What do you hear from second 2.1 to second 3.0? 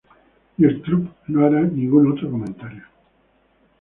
otro comentario".